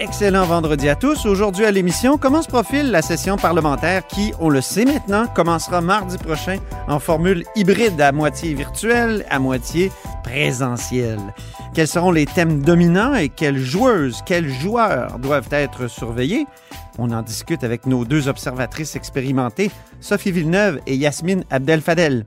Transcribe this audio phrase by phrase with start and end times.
[0.00, 1.26] Excellent vendredi à tous.
[1.26, 5.80] Aujourd'hui à l'émission, comment se profile la session parlementaire qui, on le sait maintenant, commencera
[5.80, 9.90] mardi prochain en formule hybride à moitié virtuelle, à moitié
[10.22, 11.18] présentielle?
[11.74, 16.46] Quels seront les thèmes dominants et quelles joueuses, quels joueurs doivent être surveillés?
[16.96, 22.24] On en discute avec nos deux observatrices expérimentées, Sophie Villeneuve et Yasmine Abdel-Fadel.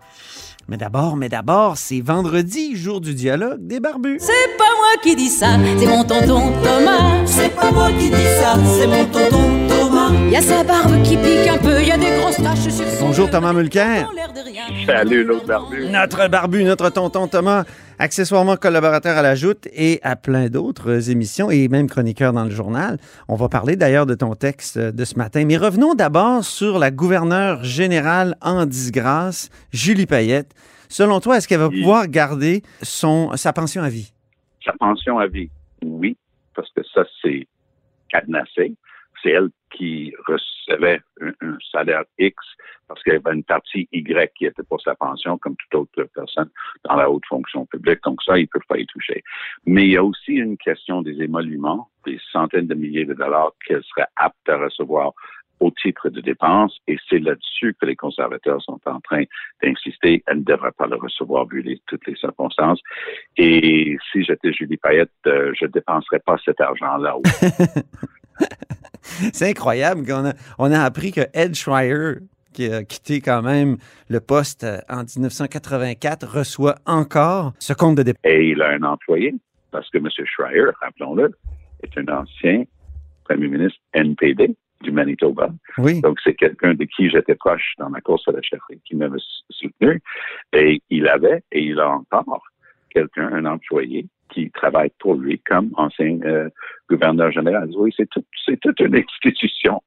[0.72, 4.20] Mais d'abord, mais d'abord, c'est vendredi, jour du dialogue des barbus.
[4.22, 7.26] C'est pas moi qui dis ça, c'est mon tonton Thomas.
[7.26, 10.12] C'est pas moi qui dis ça, c'est mon tonton Thomas.
[10.30, 13.08] Y a sa barbe qui pique un peu, y a des grosses taches sur son
[13.08, 14.08] Bonjour Thomas Mulcair.
[14.08, 14.64] dans l'air de rien.
[14.86, 15.88] Salut, l'autre barbu.
[15.90, 17.66] Notre barbu, notre tonton Thomas,
[18.02, 22.50] accessoirement collaborateur à la Joute et à plein d'autres émissions et même chroniqueur dans le
[22.50, 22.98] journal.
[23.28, 25.46] On va parler d'ailleurs de ton texte de ce matin.
[25.46, 30.54] Mais revenons d'abord sur la gouverneure générale en disgrâce, Julie Payette.
[30.90, 31.80] Selon toi, est-ce qu'elle va Oui.
[31.82, 34.12] pouvoir garder son, sa pension à vie?
[34.66, 35.50] Sa pension à vie,
[35.84, 36.18] oui,
[36.56, 37.48] parce que ça, c'est
[38.10, 38.74] cadenassé.
[39.22, 42.36] C'est elle qui recevait un, un salaire X
[42.92, 46.10] parce qu'il y avait une partie Y qui était pour sa pension, comme toute autre
[46.14, 46.50] personne
[46.84, 48.04] dans la haute fonction publique.
[48.04, 49.24] Donc ça, ils ne peuvent pas y toucher.
[49.66, 53.54] Mais il y a aussi une question des émoluments, des centaines de milliers de dollars
[53.66, 55.14] qu'elle serait apte à recevoir
[55.62, 59.24] au titre de dépenses, et c'est là-dessus que les conservateurs sont en train
[59.62, 60.24] d'insister.
[60.26, 62.80] Elle ne devrait pas le recevoir vu toutes les circonstances.
[63.38, 67.16] Et si j'étais Julie Payette, euh, je dépenserais pas cet argent-là.
[69.34, 72.16] C'est incroyable qu'on a, on a appris que Ed Schreier,
[72.54, 73.78] qui a quitté quand même
[74.10, 78.22] le poste euh, en 1984, reçoit encore ce compte de dépenses.
[78.26, 79.34] Et il a un employé,
[79.72, 80.08] parce que M.
[80.26, 81.32] Schreier, rappelons-le,
[81.84, 82.64] est un ancien
[83.24, 85.50] premier ministre NPD du Manitoba.
[85.78, 86.02] Oui.
[86.02, 89.20] Donc, c'est quelqu'un de qui j'étais proche dans ma course à la chefferie, qui m'avait
[89.50, 90.02] soutenu.
[90.54, 92.44] Et il avait, et il a encore,
[92.94, 96.50] quelqu'un, un employé, qui travaille pour lui comme ancien euh,
[96.90, 97.70] gouverneur général.
[97.76, 99.82] Oui, c'est tout, c'est toute une institution.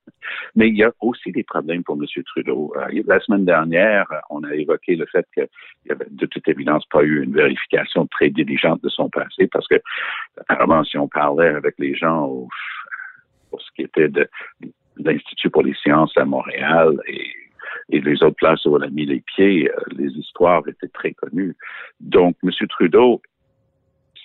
[0.54, 2.06] Mais il y a aussi des problèmes pour M.
[2.26, 2.72] Trudeau.
[2.76, 5.48] Euh, la semaine dernière, on a évoqué le fait qu'il
[5.86, 9.66] n'y avait de toute évidence pas eu une vérification très diligente de son passé parce
[9.68, 9.76] que,
[10.48, 12.48] apparemment, si on parlait avec les gens au,
[13.50, 14.28] pour ce qui était de,
[14.60, 17.30] de l'Institut pour les sciences à Montréal et,
[17.90, 21.12] et les autres places où on a mis les pieds, euh, les histoires étaient très
[21.12, 21.54] connues.
[22.00, 22.50] Donc, M.
[22.68, 23.20] Trudeau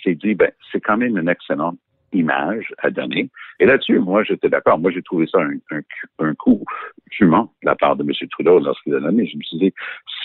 [0.04, 1.78] s'est dit, ben, c'est quand même une excellente
[2.14, 3.30] image à donner.
[3.60, 4.80] Et là-dessus, moi, j'étais d'accord.
[4.80, 5.82] Moi, j'ai trouvé ça un, un,
[6.20, 6.64] un coup
[7.12, 8.12] fumant de la part de M.
[8.32, 9.28] Trudeau lorsqu'il a donné.
[9.28, 9.74] Je me suis dit,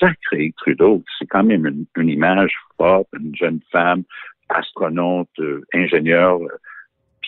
[0.00, 4.04] sacré Trudeau, c'est quand même une, une image forte, une jeune femme,
[4.48, 6.38] astronaute, euh, ingénieur,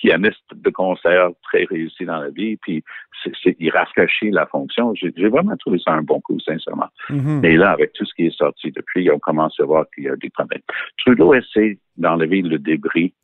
[0.01, 2.85] pianiste de concert très réussi dans la vie, puis
[3.23, 4.95] c'est, c'est, il rafraîchit la fonction.
[4.95, 6.89] J'ai, j'ai vraiment trouvé ça un bon coup, sincèrement.
[7.11, 7.41] Mhm.
[7.41, 10.09] Mais là, avec tout ce qui est sorti depuis, on commence à voir qu'il y
[10.09, 10.63] a des problèmes.
[10.99, 13.15] Trudeau essaie d'enlever le débris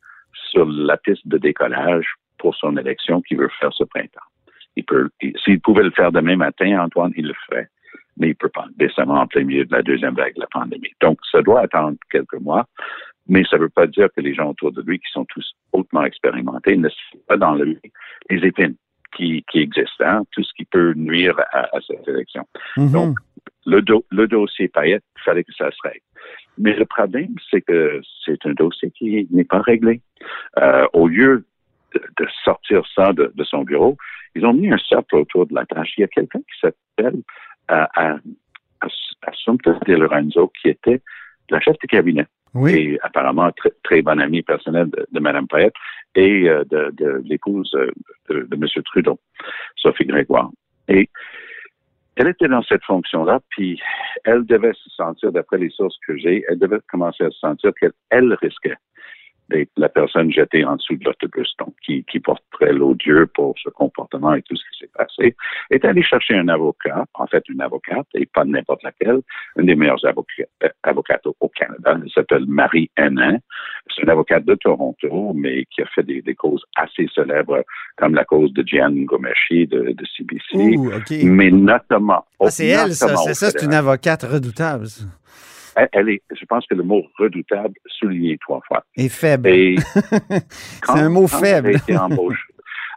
[0.51, 2.07] sur la piste de décollage
[2.39, 4.29] pour son élection qu'il veut faire ce printemps.
[4.75, 7.67] Il peut, il- s'il pouvait le faire demain matin, Antoine, il le ferait.
[8.17, 10.93] Mais il peut pas, décemment, en plein milieu de la deuxième vague de la pandémie.
[11.01, 12.65] Donc, ça doit attendre quelques mois.
[13.27, 15.53] Mais ça ne veut pas dire que les gens autour de lui, qui sont tous
[15.71, 17.79] hautement expérimentés, ne sont pas dans le,
[18.29, 18.75] les épines
[19.15, 22.45] qui, qui existent, hein, tout ce qui peut nuire à, à cette élection.
[22.77, 22.91] Mhm.
[22.91, 23.17] Donc,
[23.65, 26.01] le, do- le dossier Payette, il fallait que ça se règle.
[26.57, 30.01] Mais le problème, c'est que c'est un dossier qui n'est pas réglé.
[30.57, 31.45] Euh, au lieu
[31.95, 33.97] de, de sortir ça de, de son bureau,
[34.35, 35.93] ils ont mis un cercle autour de la tâche.
[35.97, 37.21] Il y a quelqu'un qui s'appelle
[37.71, 38.17] euh, à,
[38.81, 38.87] à,
[39.21, 41.01] Assumpta De Lorenzo, qui était
[41.49, 42.73] la chef de cabinet oui.
[42.73, 45.73] et apparemment très, très bonne amie personnelle de, de Mme Payette
[46.15, 47.91] et euh, de, l'épouse euh,
[48.29, 48.67] de, M.
[48.85, 49.19] Trudeau,
[49.75, 50.49] Sophie Grégoire.
[50.87, 51.09] Et
[52.15, 53.81] elle était dans cette fonction-là, puis
[54.23, 57.71] elle devait se sentir, d'après les sources que j'ai, elle devait commencer à se sentir
[57.79, 58.77] qu'elle elle risquait
[59.49, 62.19] d'être la personne jetée en dessous de l'autobus, donc qui, qui
[62.71, 65.35] l'odieux pour ce comportement et tout ce qui s'est passé,
[65.69, 69.21] est allée chercher un avocat, en fait une avocate, et pas n'importe laquelle,
[69.57, 71.97] une des meilleures avocats, euh, avocates au, au Canada.
[72.01, 73.37] Elle s'appelle Marie Henin.
[73.93, 77.63] C'est une avocate de Toronto, mais qui a fait des, des causes assez célèbres,
[77.97, 80.77] comme la cause de Gian Gomeshi de, de CBC.
[80.77, 80.91] Ouh.
[81.25, 82.25] Mais notamment.
[82.39, 83.15] Ah, c'est elle, ça.
[83.17, 84.87] C'est ça, c'est une avocate redoutable.
[84.87, 85.03] ça.
[85.91, 88.83] Elle, est, je pense que le mot redoutable souligné trois fois.
[88.95, 89.49] Et faible.
[90.83, 91.69] C'est un mot faible.
[91.69, 92.52] elle a été embauchée,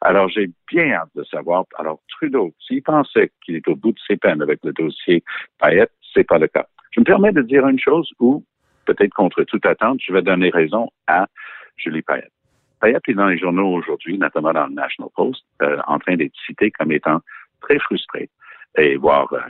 [0.07, 1.65] Alors, j'ai bien hâte de savoir.
[1.77, 5.25] Alors, Trudeau, s'il pensait qu'il est au bout de ses peines avec le dossier
[5.59, 6.65] Payette, c'est pas le cas.
[6.93, 8.45] Je me permets de dire une chose où
[8.85, 11.27] peut-être contre toute attente, je vais donner raison à
[11.77, 12.31] Julie Payette.
[12.81, 16.37] Payette est dans les journaux aujourd'hui, notamment dans le National Post, euh, en train d'être
[16.47, 17.21] citée comme étant
[17.61, 18.31] très frustrée
[18.79, 19.41] et voire euh,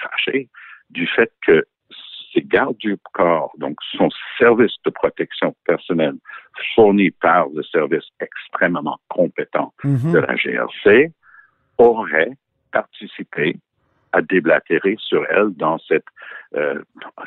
[0.00, 0.48] fâchée
[0.88, 1.66] du fait que
[2.32, 4.08] ses gardes du corps, donc son
[4.38, 6.14] service de protection personnelle
[6.74, 10.12] fourni par le service extrêmement compétent Mhm.
[10.12, 11.12] de la GRC,
[11.78, 12.32] aurait
[12.72, 13.56] participé
[14.12, 16.04] à déblatérer sur elle dans cette,
[16.54, 16.82] euh,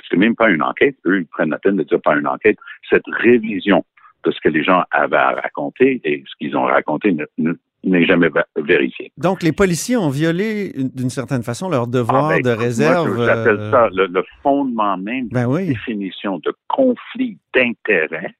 [0.09, 2.57] c'est même pas une enquête, eux ils prennent la peine de dire pas une enquête,
[2.89, 3.83] cette révision
[4.23, 7.53] de ce que les gens avaient à raconter et ce qu'ils ont raconté ne- ne-
[7.85, 9.11] n'est jamais vérifié.
[9.17, 13.15] Donc, les policiers ont violé, une- d'une certaine façon, leur devoir Ah, ben, de réserve.
[13.15, 15.67] Moi, j'appelle euh, ça le, le fondement même Ben oui.
[15.67, 18.33] définition de conflit d'intérêts.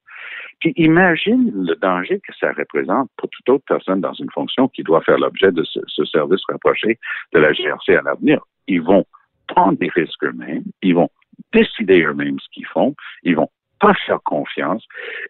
[0.60, 4.82] Puis imagine le danger que ça représente pour toute autre personne dans une fonction qui
[4.82, 6.98] doit faire l'objet de ce, ce service rapproché
[7.34, 8.40] de la GRC à l'avenir.
[8.66, 9.04] Ils vont
[9.48, 11.10] prendre des risques eux-mêmes, ils vont
[11.52, 13.48] décider eux-mêmes ce qu'ils font, ils vont
[13.86, 14.84] pas faire confiance.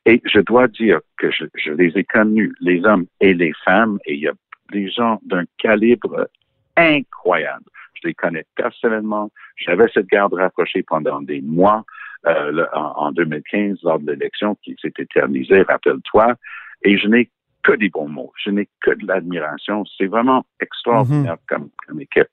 [0.06, 3.98] Et je dois dire que je, je les ai connus, les hommes et les femmes,
[4.06, 4.32] et il y a
[4.72, 6.28] des gens d'un calibre
[6.76, 7.64] incroyable.
[7.94, 9.30] Je les connais personnellement.
[9.56, 11.84] J'avais cette garde rapprochée pendant des mois
[12.26, 16.34] euh, le- en, en 2015 lors de l'élection qui s'est éternisée, rappelle-toi.
[16.82, 17.30] Et je n'ai
[17.62, 18.32] que des bons mots.
[18.44, 19.84] Je n'ai que de l'admiration.
[19.96, 22.28] C'est vraiment extraordinaire comme, comme équipe.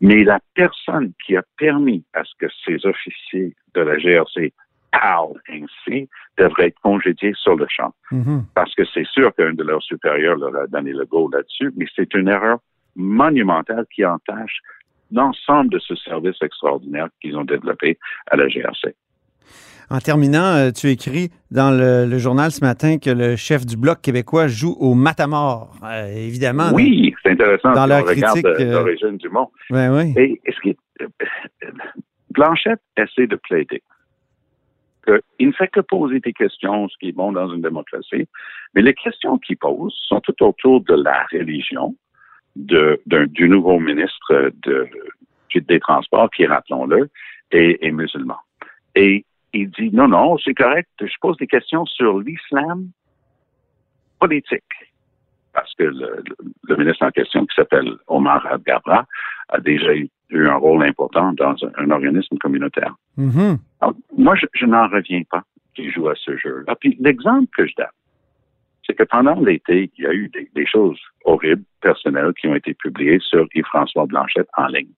[0.00, 4.52] Mais la personne qui a permis à ce que ces officiers de la GRC
[5.00, 6.08] parlent ainsi
[6.38, 8.44] devrait être congédiée sur le champ mhm.
[8.54, 11.86] parce que c'est sûr qu'un de leurs supérieurs leur a donné le go là-dessus, mais
[11.94, 12.58] c'est une erreur
[12.96, 14.58] monumentale qui entache
[15.12, 17.98] l'ensemble de ce service extraordinaire qu'ils ont développé
[18.30, 18.94] à la GRC.
[19.90, 23.76] En terminant, euh, tu écris dans le, le journal ce matin que le chef du
[23.76, 25.74] Bloc québécois joue au matamor.
[25.84, 26.70] Euh, évidemment.
[26.72, 29.52] Oui, c'est intéressant dans si regarde critique, euh, euh, l'origine du mot.
[29.68, 30.14] Ben oui.
[30.16, 31.08] Et ce qui est- euh,
[32.30, 33.82] Blanchette essaie de plaider
[35.04, 38.28] qu'il ne fait que poser des questions, ce qui est bon dans une démocratie,
[38.74, 41.94] mais les questions qu'il pose sont tout autour de la religion
[42.56, 44.88] de, du nouveau ministre de,
[45.54, 47.08] des Transports, qui, rappelons-le,
[47.50, 48.38] est, musulman.
[48.94, 52.88] Et il dit, non, non, c'est correct, je pose des questions sur l'islam
[54.18, 54.62] politique.
[55.52, 59.06] Parce que le, ministre en question, qui s'appelle Omar Al-Gabra,
[59.48, 60.08] a déjà eu
[60.38, 62.94] eu un rôle important dans un, organisme communautaire.
[63.80, 65.42] Alors, moi, je, je n'en reviens pas
[65.74, 66.74] qu'il joue à ce jeu-là.
[66.76, 67.86] Puis l'exemple que je donne,
[68.86, 72.54] c'est que pendant l'été, il y a eu des, des choses horribles, personnelles, qui ont
[72.54, 74.92] été publiées sur Yves-François Blanchette en ligne.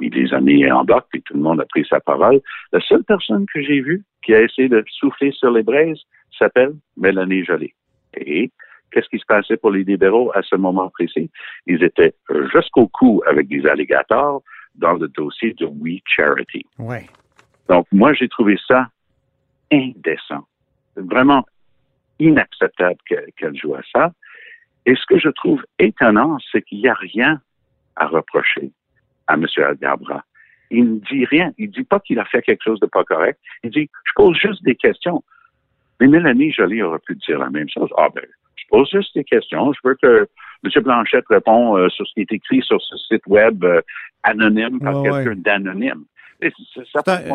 [0.00, 2.40] Il les a mis en bloc, puis tout le monde a pris sa parole.
[2.72, 6.00] La seule personne que j'ai vue qui a essayé de souffler sur les braises
[6.36, 7.72] s'appelle Mélanie Joly.
[8.16, 8.50] Et
[8.90, 11.30] qu'est-ce qui se passait pour les libéraux à ce moment précis?
[11.66, 12.14] Ils étaient
[12.52, 14.42] jusqu'au cou avec des alligators
[14.74, 16.64] dans le dossier de We Charity.
[16.78, 17.06] Ouais.
[17.68, 18.88] Donc, moi, j'ai trouvé ça
[19.72, 20.46] indécent.
[20.96, 21.44] Vraiment
[22.18, 24.12] inacceptable que- qu'elle joue à ça.
[24.86, 27.40] Et ce que je trouve étonnant, c'est qu'il n'y a rien
[27.96, 28.70] à reprocher
[29.26, 29.46] à M.
[29.56, 30.24] Algabra.
[30.70, 31.52] Il ne dit rien.
[31.58, 33.38] Il ne dit pas qu'il a fait quelque chose de pas correct.
[33.62, 35.22] Il dit, je pose juste des questions.
[36.00, 37.90] Mais Mélanie Joly aurait pu dire la même chose.
[37.96, 38.24] Ah ben,
[38.72, 39.72] pose juste des questions.
[39.72, 40.26] Je veux que
[40.64, 40.82] M.
[40.82, 43.80] Blanchette réponde euh, sur ce qui est écrit sur ce site web euh,
[44.24, 45.36] anonyme par Ouais, quelqu'un ouais.
[45.36, 46.04] d'anonyme.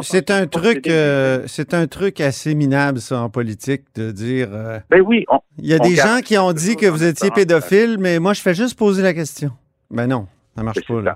[0.01, 4.49] C'est- un- truc, euh, c'est un truc assez minable ça en politique de dire.
[4.51, 7.31] euh, Ben oui, on- Il y a des gens qui ont dit que vous étiez
[7.31, 9.51] pédophile, mais moi je fais juste poser la question.
[9.89, 11.15] Ben non, ça marche C'est pas là.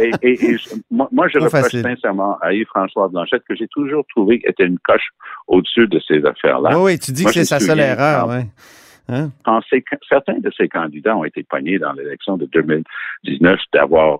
[0.00, 1.82] et, et- et je- moi, moi, je reproche facile.
[1.82, 5.08] sincèrement à Yves-François Blanchette que j'ai toujours trouvé était une coche
[5.48, 6.78] au-dessus de ces affaires-là.
[6.78, 8.46] Oui, oui, tu dis Moi, que c'est sa seule erreur, ouais.
[9.08, 9.30] Hein?
[9.70, 14.18] Ces- certains de ces candidats ont été pognés dans l'élection de 2019 d'avoir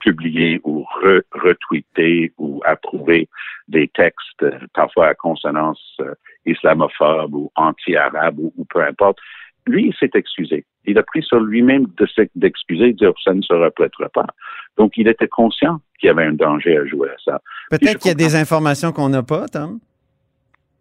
[0.00, 3.28] publié ou re- retweeté ou approuvé
[3.68, 6.14] des textes euh, parfois à consonance euh,
[6.46, 9.18] islamophobe ou anti-arabe ou, ou peu importe.
[9.66, 10.64] Lui, il s'est excusé.
[10.86, 12.06] Il a pris sur lui-même de
[12.36, 14.26] d'excuser, de dire ça ne se répétera pas.
[14.78, 17.40] Donc, il était conscient qu'il y avait un danger à jouer à ça.
[17.70, 19.78] Peut-être qu'il y a des informations qu'on n'a pas, Tom.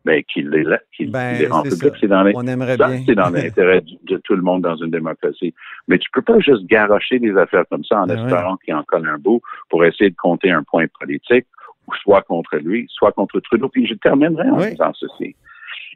[0.08, 0.64] Mais qu'il les,
[0.96, 5.54] qu'il Ben, les rend c'est dans l'intérêt de tout le monde dans une démocratie.
[5.90, 8.84] Mais tu peux pas juste garocher des affaires comme ça en Ben espérant qu'il en
[8.84, 11.46] colle un bout pour essayer de compter un point politique,
[11.88, 13.68] ou soit contre lui, soit contre Trudeau.
[13.68, 14.72] Puis je terminerai en Oui.
[14.72, 15.36] disant ceci.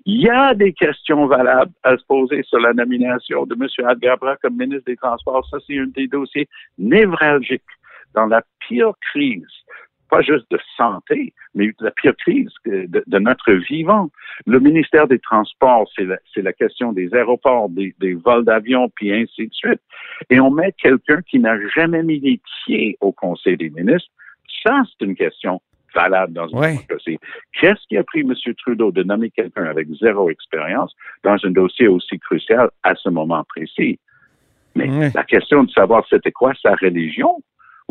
[0.06, 3.88] Il y a des questions valables à se poser sur la nomination de M.
[3.88, 5.48] Adgabra comme ministre des Transports.
[5.50, 7.62] Ça, c'est un des dossiers névralgiques
[8.14, 9.46] dans la pire crise,
[10.12, 14.10] pas juste de santé, mais de la pire crise de, de notre vivant.
[14.46, 19.48] Le ministère des Transports, c'est la, question des aéroports, des, des vols d'avion, puis ainsi
[19.48, 19.82] de suite.
[20.30, 24.10] Et on met quelqu'un qui n'a jamais mis les pieds au Conseil des ministres.
[24.64, 25.62] Ça, c'est une question
[25.96, 26.74] valable dans une Ouais.
[26.74, 27.18] démocratie.
[27.60, 28.34] Qu'est-ce qui a pris M.
[28.58, 33.44] Trudeau de nommer quelqu'un avec zéro expérience dans un dossier aussi crucial à ce moment
[33.46, 33.98] précis?
[34.76, 35.12] Mais Ouais.
[35.16, 37.42] la question de savoir c'était quoi sa religion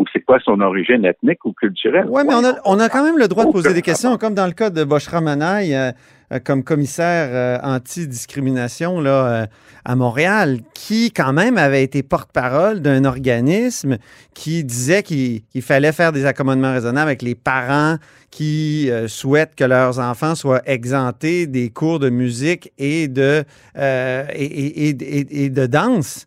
[0.01, 2.07] ou c'est quoi son origine ethnique ou culturelle?
[2.09, 4.33] Oui, mais on a, on a quand même le droit de poser des questions, comme
[4.33, 5.93] dans le cas de Boshra Manaï, euh,
[6.33, 9.47] euh, comme commissaire euh, anti-discrimination là, euh,
[9.85, 13.99] à Montréal, qui quand même avait été porte-parole d'un organisme
[14.33, 17.97] qui disait qu'il fallait faire des accommodements raisonnables avec les parents
[18.31, 25.67] qui souhaitent que leurs enfants soient exemptés des cours de musique et de, et de
[25.67, 26.27] danse.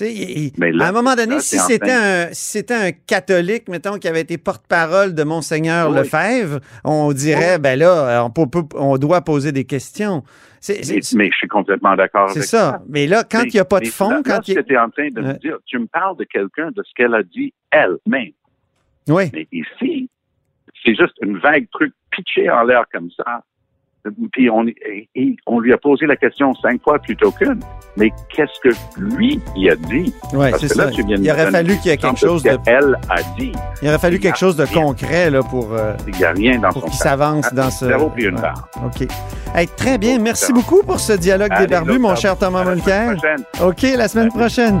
[0.00, 4.22] Là, à un moment donné, là, si c'était un, si un catholique, mettons, qui avait
[4.22, 5.98] été porte-parole de Monseigneur Oui.
[5.98, 10.24] Lefebvre, on dirait, ben là, on, peut- peut- on doit poser des questions.
[10.68, 12.82] Mais, je suis complètement d'accord c'est avec ça.
[12.88, 14.62] Mais là, quand Mais- il n'y a pas de fond, là, quand il ce y
[14.62, 16.90] que tu es en train de me dire, tu me parles de quelqu'un, de ce
[16.96, 18.32] qu'elle a dit elle-même.
[19.08, 20.08] Oui, Mais ici,
[20.82, 23.42] c'est juste une vague truc pitché en l'air comme ça.
[24.32, 27.60] Puis on, et- et on lui a posé la question cinq fois plutôt qu'une.
[27.96, 30.12] Mais qu'est-ce que lui, il a dit?
[30.34, 30.90] ouais, Parce c'est que là, ça.
[30.90, 33.52] tu viens Il aurait fallu qu'il y ait quelque chose de, qu'elle a dit.
[33.80, 34.82] il aurait fallu Il quelque chose de rien.
[34.82, 37.86] concret là, pour, euh, Il n'y a rien dans pour son s'avance Ah, dans ce.
[37.86, 38.42] zéro puis une Ouais.
[38.42, 38.68] barre.
[38.84, 39.06] OK.
[39.54, 40.18] Hey, très bien.
[40.18, 43.14] Merci beaucoup pour ce dialogue Allez, débarbu, l'autre mon cher Thomas Mulcair.
[43.62, 44.80] OK, la semaine prochaine.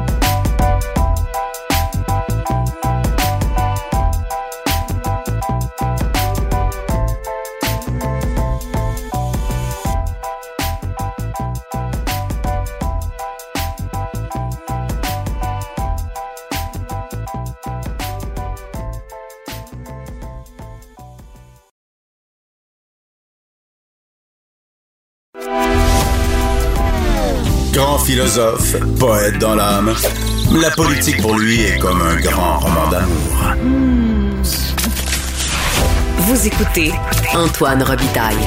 [28.14, 29.92] Philosophe, poète dans l'âme,
[30.62, 33.56] la politique pour lui est comme un grand roman d'amour.
[36.18, 36.92] Vous écoutez
[37.34, 38.38] Antoine Robitaille,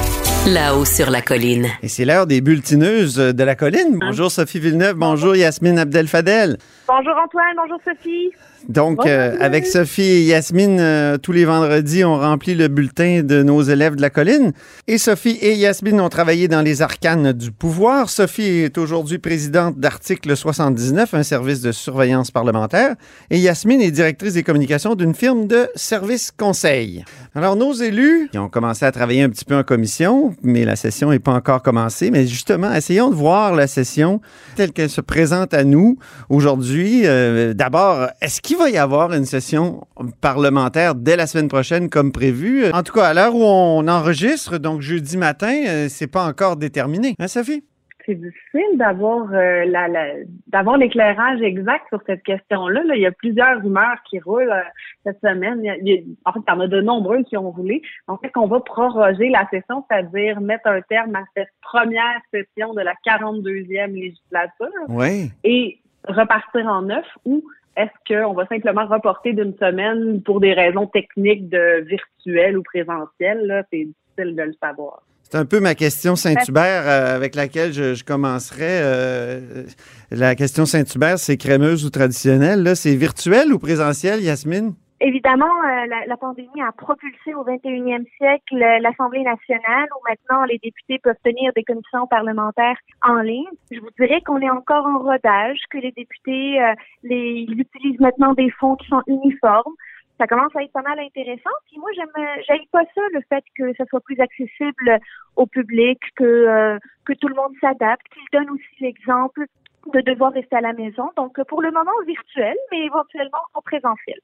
[0.48, 1.68] là-haut sur la colline.
[1.84, 4.00] Et c'est l'heure des bulletineuses de la colline.
[4.00, 6.56] Bonjour Sophie Villeneuve, bonjour Yasmine Abdel-Fadel.
[6.88, 8.32] Bonjour Antoine, bonjour Sophie.
[8.70, 13.44] Donc, euh, avec Sophie et Yasmine, euh, tous les vendredis, on remplit le bulletin de
[13.44, 14.52] nos élèves de la colline.
[14.88, 18.10] Et Sophie et Yasmine ont travaillé dans les arcanes du pouvoir.
[18.10, 22.96] Sophie est aujourd'hui présidente d'Article 79, un service de surveillance parlementaire.
[23.30, 27.06] Et Yasmine est directrice des communications d'une firme de services conseil.
[27.38, 30.76] Alors, nos élus, qui ont commencé à travailler un petit peu en commission, mais la
[30.76, 32.10] session n'est pas encore commencée.
[32.10, 34.22] Mais justement, essayons de voir la session
[34.56, 37.04] telle qu'elle se présente à nous aujourd'hui.
[37.06, 39.86] Euh, D'abord, est-ce qu'il va y avoir une session
[40.20, 42.72] parlementaire dès la semaine prochaine comme prévu?
[42.72, 46.56] En tout cas, à l'heure où on enregistre, donc jeudi matin, euh, c'est pas encore
[46.56, 47.14] déterminé.
[47.20, 47.64] Hein, Sophie?
[48.08, 50.14] C'est difficile d'avoir euh, la, la-
[50.48, 52.82] d'avoir l'éclairage exact sur cette question-là.
[52.86, 54.62] Là, il y a plusieurs rumeurs qui roulent euh,
[55.06, 55.60] cette semaine.
[55.62, 57.82] Il y a- en fait, il y en a de nombreuses qui ont roulé.
[58.08, 62.74] En fait, qu'on va proroger la session, c'est-à-dire mettre un terme à cette première session
[62.74, 65.30] de la 42e législature Oui.
[65.44, 67.44] et repartir en neuf ou
[67.76, 67.92] est-ce
[68.24, 73.46] qu'on va simplement reporter d'une semaine pour des raisons techniques de virtuel ou présentiel?
[73.46, 75.04] Là, c'est difficile de le savoir.
[75.30, 78.80] C'est un peu ma question Saint-Hubert euh, avec laquelle je, je commencerai.
[78.82, 79.64] euh,
[80.10, 82.64] la question Saint-Hubert, c'est crémeuse ou traditionnelle?
[82.64, 84.74] Là, c'est virtuel ou présentiel, Yasmine?
[85.02, 90.46] Évidemment, euh, la, la pandémie a propulsé au 21e siècle euh, l'Assemblée nationale où maintenant
[90.46, 93.46] les députés peuvent tenir des commissions parlementaires en ligne.
[93.70, 98.00] Je vous dirais qu'on est encore en rodage, que les députés euh, les, ils utilisent
[98.00, 99.74] maintenant des fonds qui sont uniformes.
[100.18, 101.52] Ça commence à être pas mal intéressant.
[101.68, 102.10] Puis moi, j'aime,
[102.48, 105.00] j'aime pas ça, le fait que ça soit plus accessible
[105.36, 108.08] au public, que euh, que tout le monde s'adapte.
[108.16, 109.46] Il donne aussi l'exemple
[109.94, 111.12] de devoir rester à la maison.
[111.16, 114.20] Donc, pour le moment, virtuel, mais éventuellement en présentiel.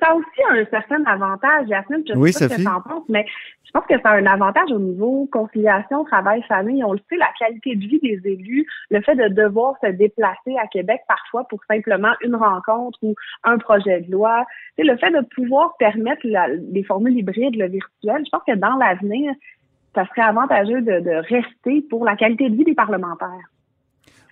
[0.00, 2.80] Ça a aussi un certain avantage, Yasmine, je sais Oui, pas ce que tu en
[2.80, 3.24] penses, mais
[3.64, 6.82] je pense que ça a un avantage au niveau conciliation, travail, famille.
[6.84, 10.56] On le sait, la qualité de vie des élus, le fait de devoir se déplacer
[10.62, 13.14] à Québec parfois pour simplement une rencontre ou
[13.44, 14.44] un projet de loi,
[14.76, 18.54] sais, le fait de pouvoir permettre la- des formules hybrides, le virtuel, je pense que
[18.54, 19.32] dans l'avenir,
[19.94, 23.28] ça serait avantageux de, de rester pour la qualité de vie des parlementaires.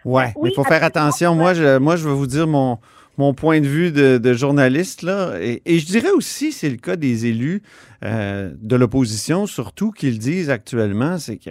[0.05, 1.35] Ouais, Oui, mais il faut faire attention.
[1.35, 2.79] Moi, je, moi, je vais vous dire mon,
[3.19, 5.03] mon point de vue de, journaliste.
[5.03, 7.63] Là, et, je dirais aussi, c'est le cas des élus
[8.05, 11.51] euh, de l'opposition, surtout, qu'ils disent actuellement, c'est que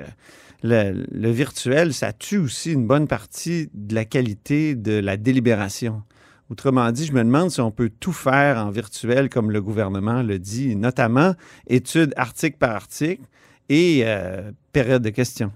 [0.63, 6.03] le, le virtuel, ça tue aussi une bonne partie de la qualité de la délibération.
[6.49, 10.21] Autrement dit, je me demande si on peut tout faire en virtuel comme le gouvernement
[10.21, 11.33] le dit, notamment
[11.67, 13.23] études article par article
[13.69, 15.51] et euh, période de questions.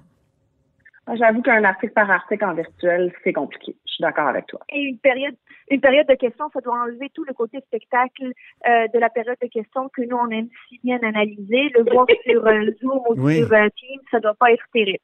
[1.15, 3.75] J'avoue qu'un article par article en virtuel, c'est compliqué.
[3.85, 4.59] suis d'accord avec toi.
[4.69, 5.35] Et une période,
[5.71, 8.25] une période de questions, ça doit enlever tout le côté spectacle
[8.67, 11.69] euh, de la période de questions que nous on aime si bien analyser.
[11.75, 13.37] Le voir sur euh, Zoom ou Oui.
[13.37, 14.99] sur euh, Teams, ça doit pas être terrible.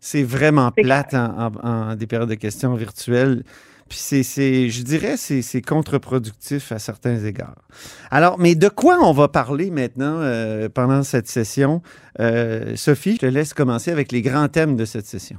[0.00, 3.42] C'est vraiment plate en, en- en des périodes de questions virtuelles.
[3.88, 7.54] Puis c'est, c'est- je dirais, c'est, c'est contre-productif à certains égards.
[8.10, 11.82] Alors, mais de quoi on va parler maintenant euh, pendant cette session?
[12.20, 15.38] Euh, Sophie, je te laisse commencer avec les grands thèmes de cette session.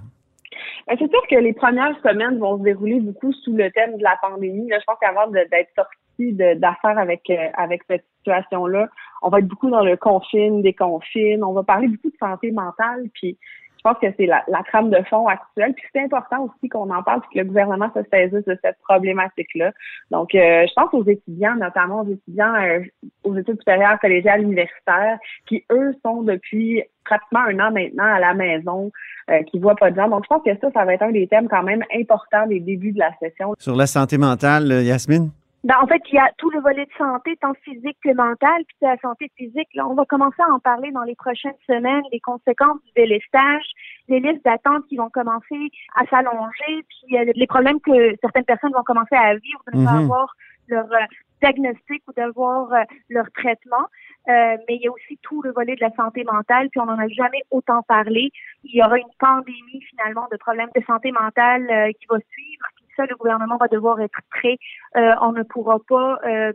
[0.89, 4.03] Euh, C'est sûr que les premières semaines vont se dérouler beaucoup sous le thème de
[4.03, 4.67] la pandémie.
[4.69, 7.21] Là, je pense qu'avant d'être sorti d'affaires avec
[7.55, 8.89] avec cette situation-là,
[9.21, 11.43] on va être beaucoup dans le confine, déconfine.
[11.43, 13.03] On va parler beaucoup de santé mentale.
[13.13, 13.37] Puis
[13.79, 15.73] je pense que c'est la, la trame de fond actuelle.
[15.73, 18.77] Puis c'est important aussi qu'on en parle, puis que le gouvernement se saisisse de cette
[18.83, 19.71] problématique-là.
[20.11, 22.81] Donc, euh, je pense aux étudiants, notamment aux étudiants euh,
[23.23, 25.17] aux études supérieures collégiales universitaires,
[25.47, 28.91] qui eux sont depuis pratiquement un an maintenant à la maison,
[29.29, 30.09] euh, qui voient pas de gens.
[30.09, 32.59] Donc, je pense que ça, ça va être un des thèmes quand même importants des
[32.59, 33.53] débuts de la session.
[33.57, 35.31] Sur la santé mentale, euh, Yasmine?
[35.65, 38.63] Ben, en fait, il y a tout le volet de santé, tant physique que mental,
[38.65, 39.67] puis la santé physique.
[39.73, 43.65] Là, on va commencer à en parler dans les prochaines semaines, les conséquences du délestage,
[44.07, 48.71] les listes d'attente qui vont commencer à s'allonger, puis euh, les problèmes que certaines personnes
[48.71, 50.03] vont commencer à vivre de ne pas Mhm.
[50.05, 50.33] avoir
[50.69, 51.05] leur euh,
[51.41, 53.87] diagnostic ou d'avoir euh, leur traitement.
[54.27, 56.85] Euh, mais il y a aussi tout le volet de la santé mentale, puis on
[56.85, 58.31] n'en a jamais autant parlé.
[58.63, 62.65] Il y aura une pandémie finalement de problèmes de santé mentale euh, qui va suivre,
[63.05, 64.57] le gouvernement va devoir être prêt.
[64.95, 66.51] Euh, on ne pourra pas euh,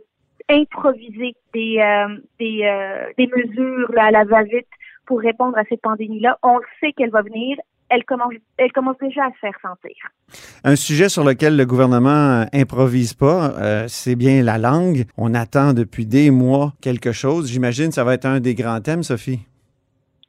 [0.49, 4.67] improviser des, euh, des, mesures à la va-vite
[5.05, 6.37] pour répondre à cette pandémie-là.
[6.43, 7.57] On sait qu'elle va venir.
[7.89, 9.95] Elle commence, elle commence déjà à se faire sentir.
[10.63, 15.03] Un sujet sur lequel le gouvernement improvise pas, c'est bien la langue.
[15.17, 17.51] On attend depuis des mois quelque chose.
[17.51, 19.41] J'imagine que ça va être un des grands thèmes, Sophie.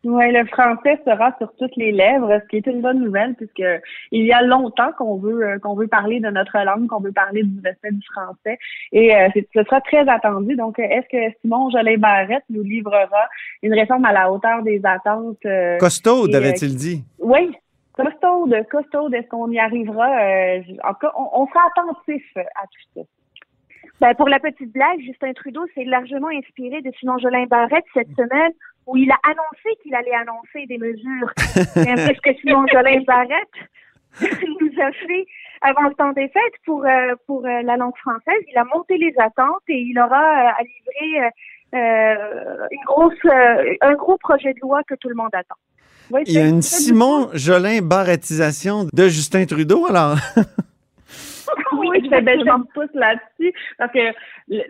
[0.08, 3.64] Oui, le français sera sur toutes les lèvres, ce qui est une bonne nouvelle puisque
[4.12, 7.10] il y a longtemps qu'on veut euh, qu'on veut parler de notre langue, qu'on veut
[7.10, 8.56] parler du respect du français
[8.92, 10.54] et euh, ce sera très attendu.
[10.54, 13.26] Donc, euh, est-ce que Simon Jolin Barrette nous livrera
[13.64, 17.02] une réforme à la hauteur des attentes euh, euh, avait-il dit?
[17.18, 17.52] Oui,
[17.92, 19.12] costaude, costaude.
[19.12, 23.00] Est-ce qu'on y arrivera Euh, En tout cas, on, on sera attentif à tout ça.
[24.00, 28.10] Ben, pour la petite blague, Justin Trudeau s'est largement inspiré de Simon Jolin Barrette cette
[28.14, 28.52] semaine
[28.86, 31.30] où il a annoncé qu'il allait annoncer des mesures.
[31.36, 33.56] C'est un peu ce que Simon Jolin Barrette
[34.20, 35.26] nous a fait
[35.60, 38.42] avant le temps des fêtes pour, euh, pour euh, la langue française.
[38.50, 41.30] Il a monté les attentes et il aura euh, à livrer
[41.74, 43.14] euh, une grosse,
[43.80, 45.56] un gros projet de loi que tout le monde attend.
[46.24, 50.16] Il y a une Simon Jolin barrettisation de Justin Trudeau, alors.
[51.72, 54.12] Oui, je fais belle je pouce là-dessus parce que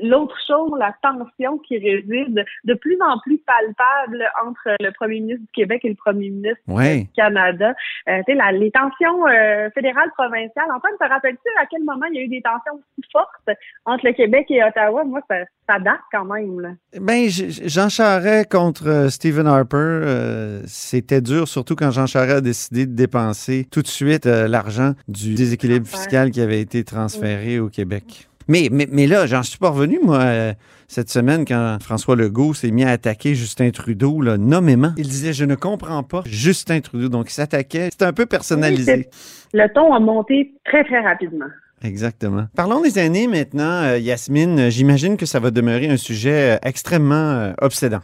[0.02, 5.42] l'autre chose, la tension qui réside de plus en plus palpable entre le premier ministre
[5.42, 7.00] du Québec et le premier ministre Ouais.
[7.02, 7.74] du Canada.
[8.08, 10.66] Euh, tu sais, les tensions euh, fédérales, provinciales.
[10.74, 14.06] Antoine, te rappelles-tu à quel moment il y a eu des tensions aussi fortes entre
[14.06, 15.04] le Québec et Ottawa?
[15.04, 15.36] Moi, ça,
[15.68, 16.60] ça date quand même.
[16.60, 16.68] Là.
[17.00, 22.40] Ben, Jean Charest contre euh, Stephen Harper, euh, c'était dur, surtout quand Jean Charest a
[22.40, 27.68] décidé de dépenser tout de suite l'argent du déséquilibre fiscal qui avait été transféré au
[27.68, 28.28] Québec.
[28.48, 30.52] Mais, mais, mais là, j'en suis pas revenu, moi, euh,
[30.86, 34.92] cette semaine, quand François Legault s'est mis à attaquer Justin Trudeau, là, nommément.
[34.96, 37.08] Il disait Je ne comprends pas Justin Trudeau.
[37.08, 37.88] Donc, il s'attaquait.
[37.90, 39.08] C'était un peu personnalisé.
[39.52, 41.46] Le ton a monté très, très rapidement.
[41.82, 42.46] Exactement.
[42.54, 44.70] Parlons des années maintenant, euh, Yasmine.
[44.70, 48.00] J'imagine que ça va demeurer un sujet euh, extrêmement obsédant.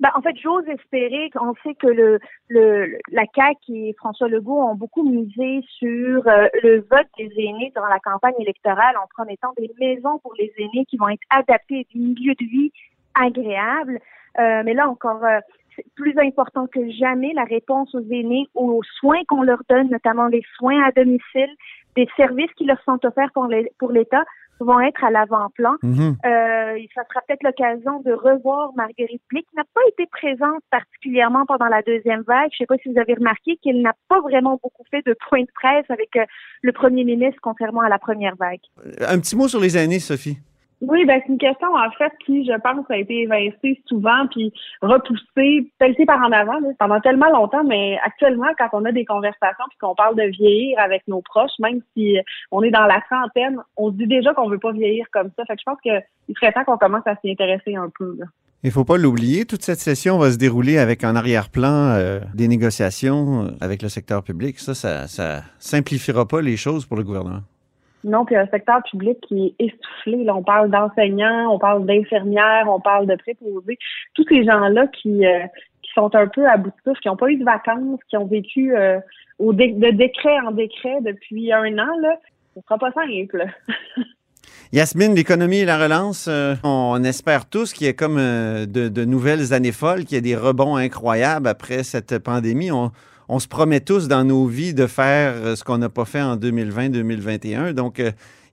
[0.00, 4.62] Ben, en fait, j'ose espérer qu'on sait que le, le, la CAQ et François Legault
[4.62, 9.52] ont beaucoup misé sur euh, le vote des aînés durant la campagne électorale en promettant
[9.58, 12.72] des maisons pour les aînés qui vont être adaptées à des milieux de vie
[13.14, 14.00] agréables.
[14.38, 15.40] Euh, mais là encore, euh,
[15.76, 20.28] c'est plus important que jamais la réponse aux aînés, aux soins qu'on leur donne, notamment
[20.28, 21.50] les soins à domicile,
[21.94, 24.24] des services qui leur sont offerts pour l'État
[24.64, 25.74] vont être à l'avant-plan.
[25.82, 31.46] Euh, ça sera peut-être l'occasion de revoir Marguerite Blais, qui n'a pas été présente particulièrement
[31.46, 32.50] pendant la deuxième vague.
[32.52, 35.16] Je ne sais pas si vous avez remarqué qu'elle n'a pas vraiment beaucoup fait de
[35.28, 36.24] points de presse avec euh,
[36.62, 38.60] le premier ministre, contrairement à la première vague.
[39.00, 40.38] Un petit mot sur les années, Sophie.
[40.80, 44.52] Oui, ben c'est une question en fait qui, je pense, a été évincée souvent puis
[44.80, 47.64] repoussée, pelletée par en avant là, pendant tellement longtemps.
[47.64, 51.58] Mais actuellement, quand on a des conversations puis qu'on parle de vieillir avec nos proches,
[51.58, 52.16] même si
[52.50, 55.44] on est dans la trentaine, on se dit déjà qu'on veut pas vieillir comme ça.
[55.44, 58.16] Fait que je pense qu'il serait temps qu'on commence à s'y intéresser un peu.
[58.18, 58.26] Là.
[58.62, 62.46] Il faut pas l'oublier, toute cette session va se dérouler avec en arrière-plan euh, des
[62.46, 64.58] négociations avec le secteur public.
[64.58, 67.40] Ça, ça, ça simplifiera pas les choses pour le gouvernement.
[68.04, 70.26] Non, puis un secteur public qui est essoufflé.
[70.30, 73.78] On parle d'enseignants, on parle d'infirmières, on parle de préposés.
[74.14, 75.40] Tous ces gens-là qui, euh,
[75.82, 78.16] qui sont un peu à bout de souffle, qui n'ont pas eu de vacances, qui
[78.16, 78.98] ont vécu euh,
[79.38, 82.16] au de décret en décret depuis un an, là.
[82.54, 83.44] ce sera pas simple.
[84.72, 89.52] Yasmine, l'économie et la relance, euh, on espère tous qu'il y ait comme de, nouvelles
[89.52, 92.70] années folles, qu'il y ait des rebonds incroyables après cette pandémie.
[93.30, 96.20] On se promet tous dans nos vies de faire euh, ce qu'on n'a pas fait
[96.20, 97.72] en 2020-2021.
[97.72, 98.02] Donc,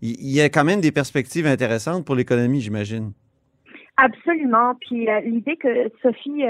[0.01, 3.11] il y a quand même des perspectives intéressantes pour l'économie, j'imagine.
[3.97, 4.75] Absolument.
[4.79, 6.43] Puis l'idée que Sophie,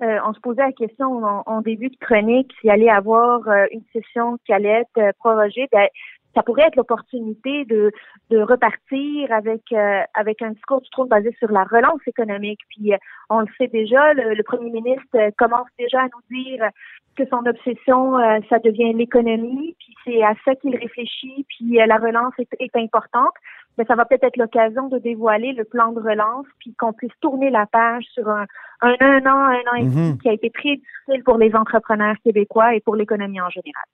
[0.00, 3.40] on se posait la question en, début de chronique s'il allait avoir
[3.72, 5.66] une session qui allait être prorogée.
[5.72, 5.88] Ben,
[6.34, 7.90] ça pourrait être l'opportunité de,
[8.30, 12.60] de repartir avec euh, avec un discours du trône basé sur la relance économique.
[12.68, 12.98] Puis euh,
[13.30, 16.68] on le sait déjà, le, premier ministre euh, commence déjà à nous dire
[17.16, 18.18] que son obsession,
[18.48, 23.34] ça devient l'économie, puis c'est à ça qu'il réfléchit, puis la relance est, est importante.
[23.78, 27.12] Mais ça va peut-être être, l'occasion de dévoiler le plan de relance, puis qu'on puisse
[27.20, 28.46] tourner la page sur un,
[28.82, 30.18] un, un an, un an et demi mm-hmm.
[30.18, 33.84] qui a été très difficile pour les entrepreneurs québécois et pour l'économie en général.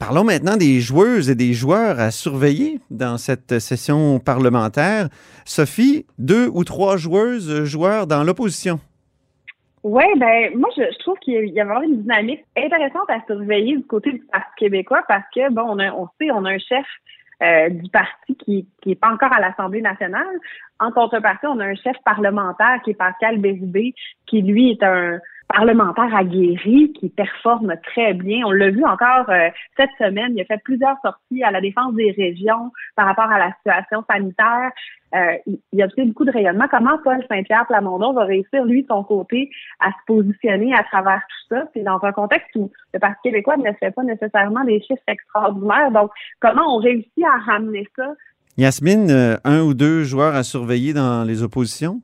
[0.00, 5.08] Parlons maintenant des joueuses et des joueurs à surveiller dans cette session parlementaire.
[5.44, 8.80] Sophie, deux ou trois joueuses, joueurs dans l'opposition.
[9.82, 13.84] Oui, ben moi je, trouve qu'il y a vraiment une dynamique intéressante à surveiller du
[13.84, 16.86] côté du Parti québécois parce que bon, on, a, on sait, on a un chef
[17.42, 20.26] euh, du parti qui qui est pas encore à l'Assemblée nationale.
[20.78, 23.94] En contrepartie, on a un chef parlementaire qui est Pascal Bérubé,
[24.26, 25.18] qui lui est un
[25.52, 28.46] parlementaire aguerri qui performe très bien.
[28.46, 30.32] On l'a vu encore euh, cette semaine.
[30.36, 34.04] Il a fait plusieurs sorties à la défense des régions par rapport à la situation
[34.10, 34.70] sanitaire.
[35.14, 35.36] Euh,
[35.72, 36.66] il, a fait beaucoup de rayonnement.
[36.70, 41.20] Comment Paul Saint-Pierre Plamondon va réussir, lui, de son côté, à se positionner à travers
[41.20, 41.64] tout ça?
[41.74, 45.90] C'est dans un contexte où le Parti québécois ne fait pas nécessairement des chiffres extraordinaires.
[45.90, 48.06] Donc, comment on réussit à ramener ça?
[48.56, 52.00] Yasmine, euh, un ou deux joueurs à surveiller dans les oppositions?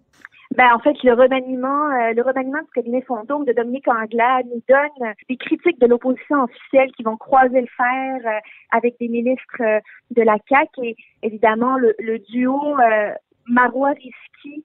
[0.54, 4.62] Ben, en fait, le remaniement, euh, le remaniement du cabinet fantôme de Dominique Anglade nous
[4.68, 8.38] donne des critiques de l'opposition officielle qui vont croiser le fer euh,
[8.70, 9.80] avec des ministres euh,
[10.12, 12.76] de la CAQ et évidemment le, duo
[13.48, 14.64] Marois Risky,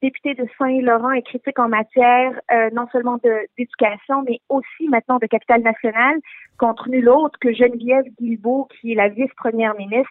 [0.00, 2.40] député de Saint-Laurent et critique en matière
[2.72, 3.18] non seulement
[3.56, 6.16] d'éducation, mais aussi maintenant de capital national
[6.58, 10.10] contre nul autre que Geneviève Guilbeault, qui est la vice-première ministre.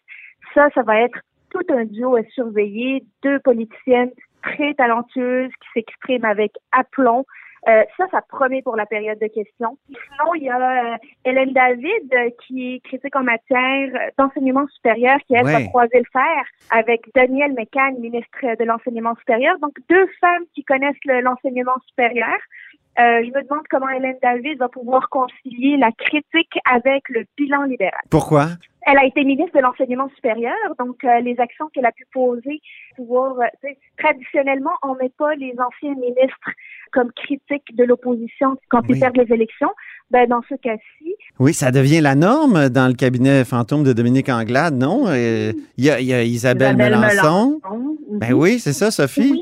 [0.53, 6.25] Ça, ça va être tout un duo à surveiller, deux politiciennes très talentueuse, qui s'exprime
[6.25, 7.25] avec aplomb.
[7.67, 9.77] Euh, ça, ça promet pour la période de questions.
[9.87, 15.17] Sinon, il y a euh, Hélène David, euh, qui est critique en matière d'enseignement supérieur,
[15.27, 19.57] qui, elle, va croiser le fer avec Danielle McCann, ministre de l'enseignement supérieur.
[19.59, 22.37] Donc, deux femmes qui connaissent l'enseignement supérieur.
[22.97, 28.01] je me demande comment Hélène David va pouvoir concilier la critique avec le bilan libéral.
[28.09, 28.47] Pourquoi?
[28.85, 32.61] Elle a été ministre de l'enseignement supérieur, donc euh, les actions qu'elle a pu poser,
[32.95, 36.49] pouvoir, euh, traditionnellement, on met pas les anciens ministres
[36.91, 39.69] comme critiques de l'opposition quand ils perdent les élections.
[40.11, 41.15] Ben, dans ce cas-ci.
[41.37, 45.05] Oui, ça devient la norme dans le cabinet fantôme de Dominique Anglade, non?
[45.07, 47.61] Euh, il y, a, Isabelle, Melançon.
[48.09, 49.39] Ben oui, c'est ça, Sophie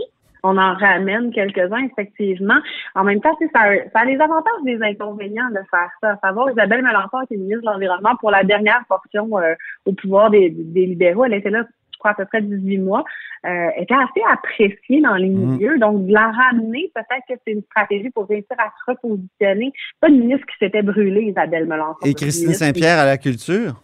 [0.48, 2.58] on en ramène quelques-uns, effectivement.
[2.96, 3.62] En même temps, ça,
[3.94, 6.18] ça a les avantages et les inconvénients de faire ça.
[6.24, 9.54] savoir, Isabelle Melançon était ministre de l'Environnement pour la dernière portion euh,
[9.86, 11.26] au pouvoir des, libéraux.
[11.26, 13.04] Elle était là, je crois, à peu près 18 mois.
[13.46, 15.52] Euh, était assez appréciée dans les mm.
[15.52, 15.78] milieux.
[15.80, 19.72] Donc, de la ramener, peut-être que c'est une stratégie pour réussir à se repositionner.
[20.00, 22.00] Pas une ministre qui s'était brûlée, Isabelle Melançon.
[22.06, 23.82] Et Christine Saint-Pierre à la culture?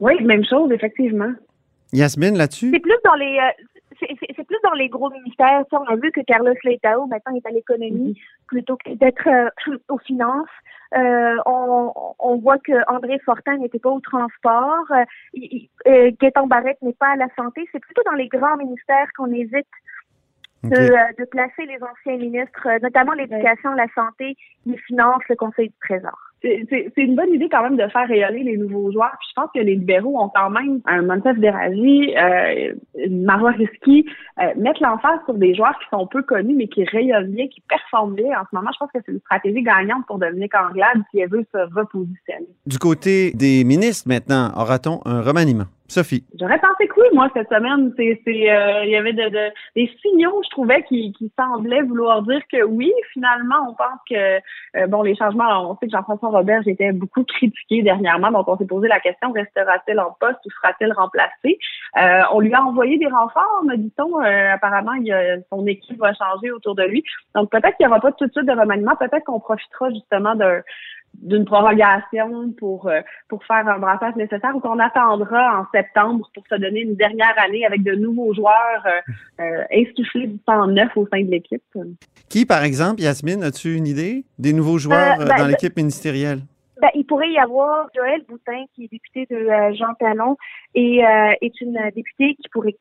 [0.00, 1.32] Oui, même chose, effectivement.
[1.92, 2.70] Yasmine, là-dessus?
[2.72, 3.64] C'est plus dans les, euh,
[4.08, 5.64] c'est plus dans les gros ministères.
[5.72, 8.46] on a vu que Carlos Leitao, maintenant, est à l'économie mm-hmm.
[8.46, 10.48] plutôt que d'être euh, aux finances.
[10.94, 14.84] Euh, on, on, voit que André Fortin n'était pas au transport.
[14.90, 17.66] Euh, Gaëtan Barrette n'est pas à la santé.
[17.72, 19.66] C'est plutôt dans les grands ministères qu'on hésite
[20.64, 24.36] de, de, placer les anciens ministres, notamment l'éducation, la santé,
[24.66, 28.42] les finances, le Conseil du Trésor c'est une bonne idée quand même de faire rayonner
[28.42, 29.12] les nouveaux joueurs.
[29.18, 32.74] Puis je pense que les libéraux ont quand même un Montef Deragi, euh,
[33.10, 34.06] Marois Risky,
[34.40, 37.60] euh, mettre l'emphase sur des joueurs qui sont peu connus mais qui rayonnent bien, qui
[37.68, 38.40] performent bien.
[38.40, 41.30] En ce moment, je pense que c'est une stratégie gagnante pour Dominique Anglade si elle
[41.30, 42.48] veut se repositionner.
[42.66, 45.66] Du côté des ministres maintenant, aura-t-on un remaniement?
[45.92, 46.24] Sophie.
[46.40, 47.92] J'aurais pensé que oui, moi, cette semaine.
[47.96, 49.28] C'est, euh, il y avait de,
[49.76, 54.38] des signaux, je trouvais, qui, qui semblaient vouloir dire que oui, finalement, on pense que,
[54.78, 58.56] euh, bon, les changements, on sait que Jean-François Robert, j'étais beaucoup critiqué dernièrement, donc on
[58.56, 61.58] s'est posé la question, restera-t-il en poste ou sera-t-il remplacé?
[61.98, 64.18] Euh, on lui a envoyé des renforts, me dit-on.
[64.18, 65.12] apparemment, il
[65.50, 67.04] son équipe va changer autour de lui.
[67.34, 68.96] Donc, peut-être qu'il n'y aura pas tout de suite de remaniement.
[68.96, 70.62] Peut-être qu'on profitera justement d'un
[71.14, 76.44] d'une prorogation pour euh, pour faire un brassage nécessaire ou qu'on attendra en septembre pour
[76.48, 80.96] se donner une dernière année avec de nouveaux joueurs euh, euh insuffler du temps neuf
[80.96, 81.62] au sein de l'équipe?
[82.28, 86.40] Qui, par exemple, Yasmine, as-tu une idée des nouveaux joueurs euh, ben, dans l'équipe ministérielle?
[86.80, 90.36] Ben, il pourrait y avoir Joël Boutin, qui est député de euh, Jean Talon,
[90.74, 92.76] et euh, est une députée qui pourrait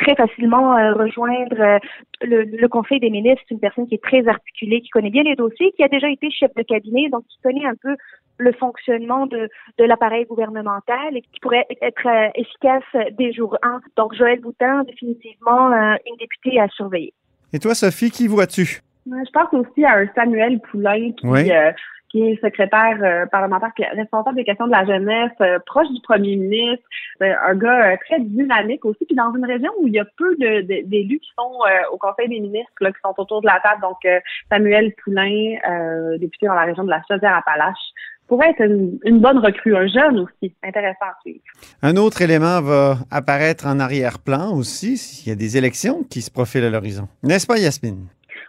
[0.00, 1.78] très facilement euh, rejoindre euh,
[2.22, 5.36] le, le, Conseil des ministres, une personne qui est très articulée, qui connaît bien les
[5.36, 7.96] dossiers, qui a déjà été chef de cabinet, donc qui connaît un peu
[8.38, 12.84] le fonctionnement de, de l'appareil gouvernemental et qui pourrait être euh, efficace
[13.18, 13.80] dès jour 1.
[13.96, 15.70] Donc, Joël Boutin, définitivement
[16.06, 17.12] une députée à surveiller.
[17.52, 18.80] Et toi, Sophie, qui vois-tu?
[19.06, 21.50] Je pense aussi à un Samuel Poulain qui, Oui.
[21.50, 21.72] euh,
[22.10, 26.36] qui est secrétaire euh, parlementaire, responsable des questions de la jeunesse, euh, proche du premier
[26.36, 26.84] ministre,
[27.22, 30.36] euh, un gars très dynamique aussi, puis dans une région où il y a peu
[30.36, 31.52] d'élus qui sont
[31.92, 33.80] au Conseil des ministres, là, qui sont autour de la table.
[33.82, 33.98] Donc,
[34.50, 35.56] Samuel Poulain,
[36.18, 37.76] député dans la région de la Chaudière-Appalaches,
[38.26, 41.40] pourrait être une, une bonne recrue, un jeune aussi, intéressant à suivre.
[41.82, 46.30] Un autre élément va apparaître en arrière-plan aussi, s'il y a des élections qui se
[46.30, 47.08] profilent à l'horizon.
[47.22, 48.06] N'est-ce pas, Yasmine?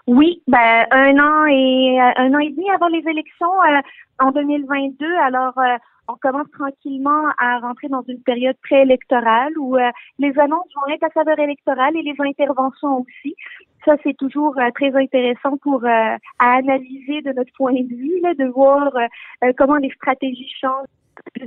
[0.07, 3.81] Oui, ben un an et euh, un an et demi avant les élections euh,
[4.19, 5.05] en 2022.
[5.17, 10.67] Alors, euh, on commence tranquillement à rentrer dans une période préélectorale où euh, les annonces
[10.75, 13.35] vont être à saveur électorale et les interventions aussi.
[13.85, 18.19] Ça, c'est toujours euh, très intéressant pour euh, à analyser de notre point de vue,
[18.21, 18.91] là, de voir
[19.57, 20.87] comment les stratégies changent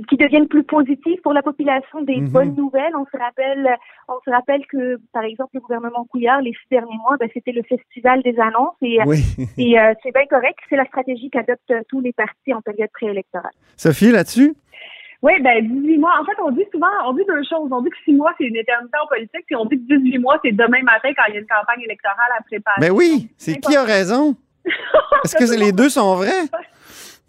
[0.09, 2.29] qui deviennent plus positives pour la population, des Mhm.
[2.29, 2.95] bonnes nouvelles.
[2.95, 3.75] On se rappelle,
[4.07, 7.51] on se rappelle que, par exemple, le gouvernement Couillard, les six derniers mois, ben, c'était
[7.53, 9.19] le festival des annonces et, Oui.
[9.57, 10.57] et euh, c'est bien correct.
[10.69, 13.51] C'est la stratégie qu'adoptent euh, tous les partis en période préélectorale.
[13.77, 14.53] Sophie, là-dessus?
[15.21, 16.11] Oui, ben 18 mois.
[16.21, 17.69] En fait, on dit souvent, on dit deux choses.
[17.71, 20.19] On dit que 6 mois, c'est une éternité en politique, puis on dit que 18
[20.19, 22.81] mois, c'est demain matin quand il y a une campagne électorale à préparer.
[22.81, 24.35] Ben oui, c'est qui a raison?
[25.23, 26.43] Est-ce que les deux sont vrais?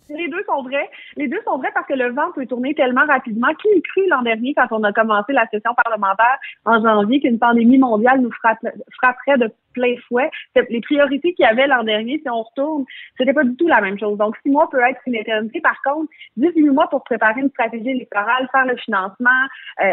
[0.09, 0.89] Les deux sont vrais.
[1.17, 3.49] Les deux sont vrais parce que le vent peut tourner tellement rapidement.
[3.55, 7.79] Qui cru l'an dernier, quand on a commencé la session parlementaire en janvier, qu'une pandémie
[7.79, 8.67] mondiale nous frappe-
[9.01, 10.31] frapperait de plein fouet?
[10.71, 12.85] Les priorités qu'il y avait l'an dernier, si on retourne,
[13.19, 14.17] c'était pas du tout la même chose.
[14.17, 15.61] Donc, six mois peut être une éternité.
[15.61, 19.31] Par contre, 18 mois pour préparer une stratégie électorale, faire le financement,
[19.83, 19.91] euh,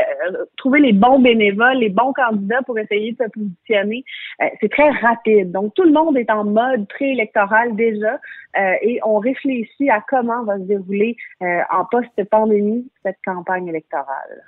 [0.57, 4.05] trouver les bons bénévoles, les bons candidats pour essayer de se positionner,
[4.41, 5.51] euh, c'est très rapide.
[5.51, 8.19] Donc, tout le monde est en mode préélectoral déjà
[8.57, 14.43] euh, et on réfléchit à comment va se dérouler euh, en post-pandémie cette campagne électorale.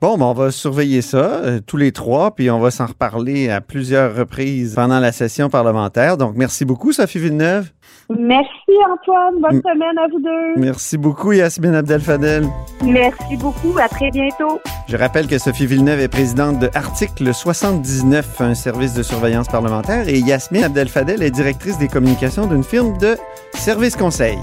[0.00, 3.50] Bon, ben, on va surveiller ça, euh, tous les trois, puis on va s'en reparler
[3.50, 6.16] à plusieurs reprises pendant la session parlementaire.
[6.16, 7.70] Donc, merci beaucoup, Sophie Villeneuve.
[8.08, 9.42] Merci Antoine.
[9.42, 10.58] Bonne semaine à vous deux.
[10.58, 12.46] Merci beaucoup, Yasmine Abdel-Fadel.
[12.82, 13.78] Merci beaucoup.
[13.78, 14.58] À très bientôt.
[14.88, 20.08] Je rappelle que Sophie Villeneuve est présidente de Article 79, un service de surveillance parlementaire,
[20.08, 23.18] et Yasmine Abdel-Fadel est directrice des communications d'une firme de
[23.52, 24.38] service conseil.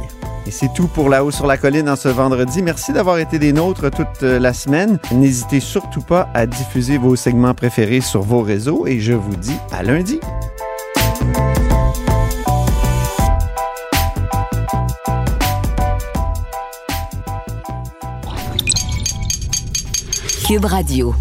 [0.47, 2.61] Et c'est tout pour La Haut sur la Colline en ce vendredi.
[2.61, 4.97] Merci d'avoir été des nôtres toute euh, la semaine.
[5.49, 9.55] N'hésitez surtout pas à diffuser vos segments préférés sur vos réseaux et je vous dis
[9.71, 10.19] à lundi.
[20.45, 21.15] Cube Radio.